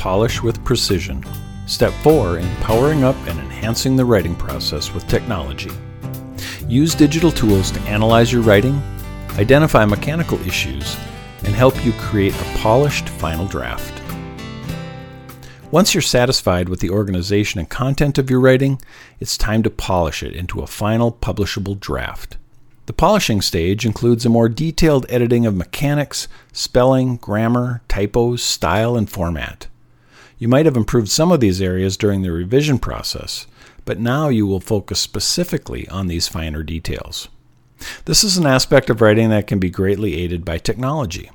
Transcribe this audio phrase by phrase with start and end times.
[0.00, 1.22] Polish with Precision.
[1.66, 5.70] Step 4 in powering up and enhancing the writing process with technology.
[6.66, 8.80] Use digital tools to analyze your writing,
[9.32, 10.96] identify mechanical issues,
[11.44, 14.02] and help you create a polished final draft.
[15.70, 18.80] Once you're satisfied with the organization and content of your writing,
[19.20, 22.38] it's time to polish it into a final publishable draft.
[22.86, 29.08] The polishing stage includes a more detailed editing of mechanics, spelling, grammar, typos, style, and
[29.10, 29.66] format.
[30.40, 33.46] You might have improved some of these areas during the revision process,
[33.84, 37.28] but now you will focus specifically on these finer details.
[38.06, 41.30] This is an aspect of writing that can be greatly aided by technology.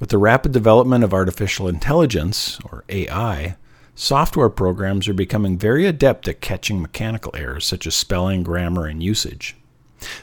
[0.00, 3.56] With the rapid development of artificial intelligence, or AI,
[3.94, 9.02] software programs are becoming very adept at catching mechanical errors such as spelling, grammar, and
[9.02, 9.54] usage.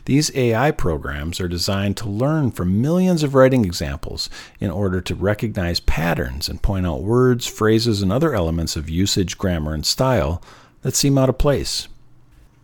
[0.05, 5.15] These AI programs are designed to learn from millions of writing examples in order to
[5.15, 10.41] recognize patterns and point out words, phrases, and other elements of usage, grammar, and style
[10.81, 11.87] that seem out of place.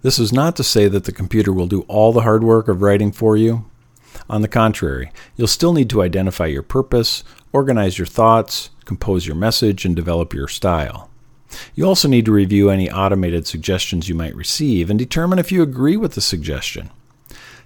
[0.01, 2.81] This is not to say that the computer will do all the hard work of
[2.81, 3.65] writing for you.
[4.29, 9.35] On the contrary, you'll still need to identify your purpose, organize your thoughts, compose your
[9.35, 11.09] message, and develop your style.
[11.75, 15.63] You also need to review any automated suggestions you might receive and determine if you
[15.63, 16.89] agree with the suggestion.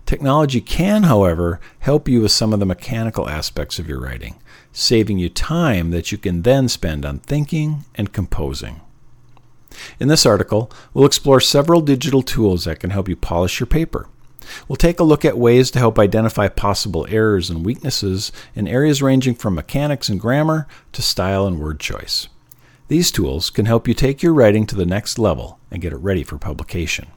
[0.05, 4.35] Technology can, however, help you with some of the mechanical aspects of your writing,
[4.73, 8.81] saving you time that you can then spend on thinking and composing.
[9.99, 14.07] In this article, we'll explore several digital tools that can help you polish your paper.
[14.67, 19.01] We'll take a look at ways to help identify possible errors and weaknesses in areas
[19.01, 22.27] ranging from mechanics and grammar to style and word choice.
[22.87, 25.97] These tools can help you take your writing to the next level and get it
[25.97, 27.07] ready for publication.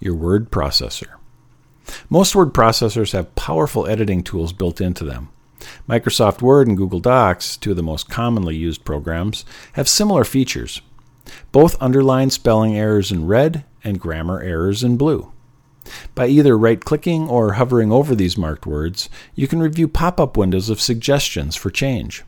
[0.00, 1.16] Your word processor.
[2.08, 5.30] Most word processors have powerful editing tools built into them.
[5.88, 10.80] Microsoft Word and Google Docs, two of the most commonly used programs, have similar features.
[11.52, 15.32] Both underline spelling errors in red and grammar errors in blue.
[16.14, 20.36] By either right clicking or hovering over these marked words, you can review pop up
[20.36, 22.22] windows of suggestions for change.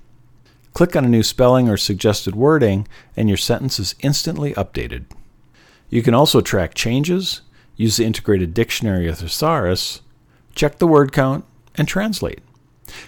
[0.73, 5.05] Click on a new spelling or suggested wording, and your sentence is instantly updated.
[5.89, 7.43] You can also track changes,
[7.77, 10.01] use the integrated dictionary of thesaurus,
[10.55, 12.41] check the word count, and translate.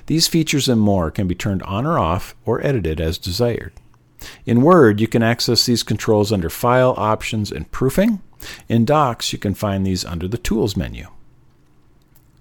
[0.07, 3.73] These features and more can be turned on or off or edited as desired.
[4.45, 8.23] In Word, you can access these controls under File, Options, and Proofing.
[8.69, 11.09] In Docs, you can find these under the Tools menu.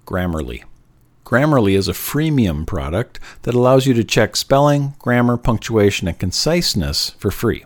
[0.06, 0.64] Grammarly.
[1.24, 7.10] Grammarly is a freemium product that allows you to check spelling, grammar, punctuation, and conciseness
[7.18, 7.64] for free.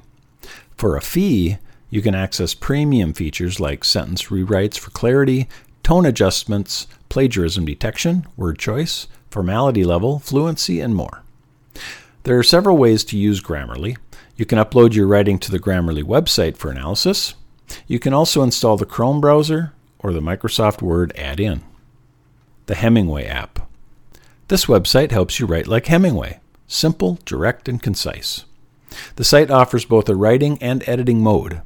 [0.77, 1.59] For a fee,
[1.91, 5.49] you can access premium features like sentence rewrites for clarity,
[5.83, 11.23] tone adjustments, plagiarism detection, word choice, formality level, fluency, and more.
[12.23, 13.97] There are several ways to use Grammarly.
[14.37, 17.35] You can upload your writing to the Grammarly website for analysis.
[17.87, 21.63] You can also install the Chrome browser or the Microsoft Word add in.
[22.67, 23.69] The Hemingway app.
[24.49, 26.41] This website helps you write like Hemingway
[26.71, 28.45] simple, direct, and concise.
[29.17, 31.63] The site offers both a writing and editing mode.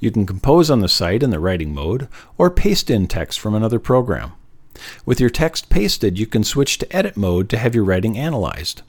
[0.00, 3.54] You can compose on the site in the writing mode or paste in text from
[3.54, 4.32] another program.
[5.04, 8.82] With your text pasted, you can switch to edit mode to have your writing analyzed.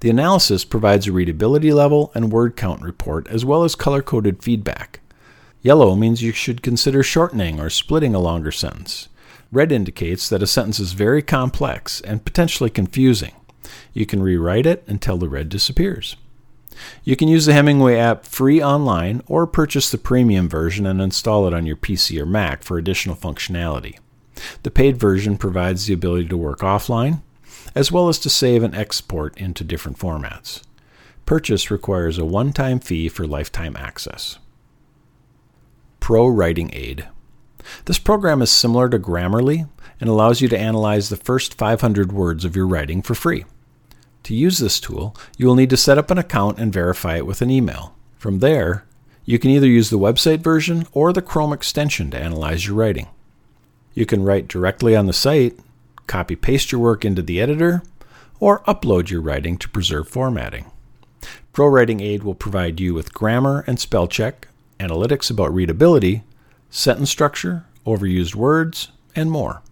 [0.00, 4.42] The analysis provides a readability level and word count report as well as color coded
[4.42, 5.00] feedback.
[5.62, 9.08] Yellow means you should consider shortening or splitting a longer sentence.
[9.50, 13.32] Red indicates that a sentence is very complex and potentially confusing.
[13.92, 16.16] You can rewrite it until the red disappears.
[17.04, 21.46] You can use the Hemingway app free online or purchase the premium version and install
[21.46, 23.98] it on your PC or Mac for additional functionality.
[24.62, 27.22] The paid version provides the ability to work offline,
[27.74, 30.62] as well as to save and export into different formats.
[31.24, 34.38] Purchase requires a one time fee for lifetime access.
[36.00, 37.08] Pro Writing Aid.
[37.86, 39.68] This program is similar to Grammarly
[40.00, 43.44] and allows you to analyze the first 500 words of your writing for free.
[44.26, 47.26] To use this tool, you will need to set up an account and verify it
[47.26, 47.94] with an email.
[48.18, 48.84] From there,
[49.24, 53.06] you can either use the website version or the Chrome extension to analyze your writing.
[53.94, 55.56] You can write directly on the site,
[56.08, 57.84] copy paste your work into the editor,
[58.40, 60.72] or upload your writing to preserve formatting.
[61.52, 64.48] Pro Writing Aid will provide you with grammar and spell check,
[64.80, 66.24] analytics about readability,
[66.68, 69.62] sentence structure, overused words, and more.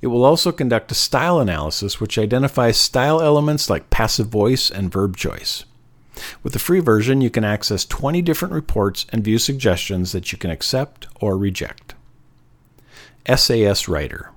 [0.00, 4.92] It will also conduct a style analysis which identifies style elements like passive voice and
[4.92, 5.64] verb choice.
[6.42, 10.38] With the free version, you can access 20 different reports and view suggestions that you
[10.38, 11.94] can accept or reject.
[13.34, 14.30] SAS Writer.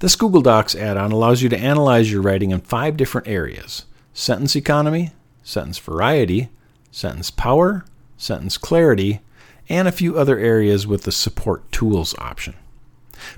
[0.00, 3.86] This Google Docs add on allows you to analyze your writing in five different areas
[4.12, 5.10] sentence economy,
[5.42, 6.50] sentence variety,
[6.90, 7.84] sentence power,
[8.16, 9.20] sentence clarity,
[9.68, 12.54] and a few other areas with the Support Tools option.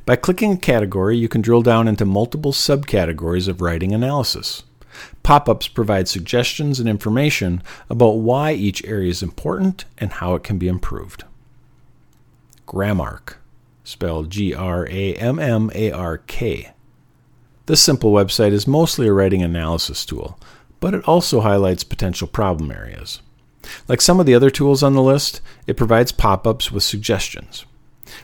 [0.04, 4.62] By clicking a category, you can drill down into multiple subcategories of writing analysis.
[5.22, 10.42] Pop ups provide suggestions and information about why each area is important and how it
[10.42, 11.24] can be improved.
[12.66, 13.34] Grammark,
[13.84, 16.72] spelled G R A M M A R K.
[17.66, 20.38] This simple website is mostly a writing analysis tool,
[20.80, 23.20] but it also highlights potential problem areas.
[23.88, 27.64] Like some of the other tools on the list, it provides pop ups with suggestions.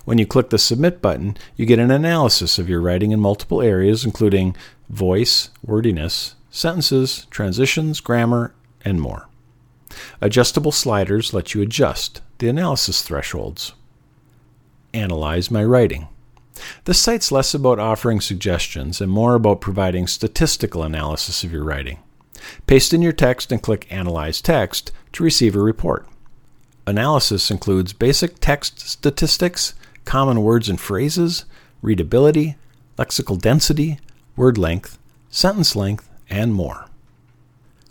[0.05, 3.63] When you click the Submit button, you get an analysis of your writing in multiple
[3.63, 4.57] areas, including
[4.89, 9.29] voice, wordiness, sentences, transitions, grammar, and more.
[10.21, 13.73] Adjustable sliders let you adjust the analysis thresholds.
[14.95, 16.09] Analyze my writing.
[16.85, 21.99] This site's less about offering suggestions and more about providing statistical analysis of your writing.
[22.67, 26.07] Paste in your text and click Analyze Text to receive a report.
[26.87, 29.75] Analysis includes basic text statistics,
[30.05, 31.45] common words and phrases,
[31.81, 32.57] readability,
[32.99, 33.99] lexical density,
[34.37, 34.99] word length,
[35.31, 36.87] sentence length, and more.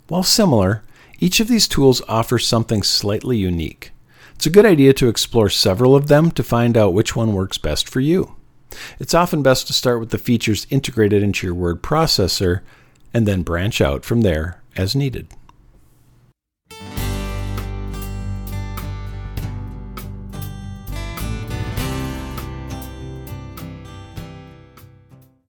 [0.08, 0.82] While similar,
[1.20, 3.92] each of these tools offers something slightly unique.
[4.34, 7.58] It's a good idea to explore several of them to find out which one works
[7.58, 8.34] best for you.
[8.98, 12.60] It's often best to start with the features integrated into your word processor
[13.14, 15.28] and then branch out from there as needed.